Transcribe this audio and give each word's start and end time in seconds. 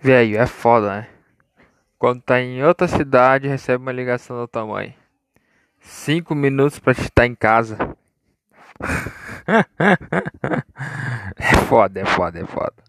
Velho, 0.00 0.38
é 0.38 0.46
foda, 0.46 1.00
né? 1.00 1.08
Quando 1.98 2.22
tá 2.22 2.40
em 2.40 2.62
outra 2.62 2.86
cidade, 2.86 3.48
recebe 3.48 3.82
uma 3.82 3.90
ligação 3.90 4.38
do 4.38 4.46
tamanho 4.46 4.90
mãe. 4.90 4.96
Cinco 5.80 6.34
minutos 6.34 6.78
pra 6.78 6.94
te 6.94 7.02
estar 7.02 7.26
em 7.26 7.34
casa. 7.34 7.76
é 11.36 11.56
foda, 11.66 12.00
é 12.00 12.04
foda, 12.04 12.38
é 12.38 12.46
foda. 12.46 12.84